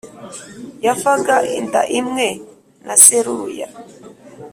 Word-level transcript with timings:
yavaga 0.85 1.35
inda 1.57 1.81
imwe 1.99 2.27
na 2.85 2.95
Seruya 3.05 3.67